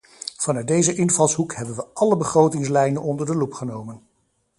Vanuit 0.37 0.67
deze 0.67 0.93
invalshoek 0.95 1.53
hebben 1.55 1.75
wij 1.75 1.85
alle 1.93 2.17
begrotingslijnen 2.17 3.01
onder 3.01 3.25
de 3.25 3.35
loep 3.35 3.53
genomen. 3.53 4.01